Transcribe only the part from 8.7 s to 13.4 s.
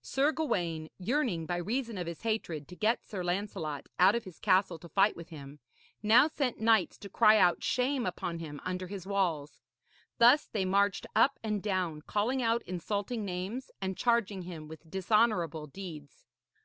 his walls. Thus they marched up and down, calling out insulting